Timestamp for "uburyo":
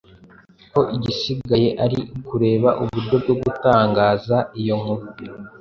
2.83-3.15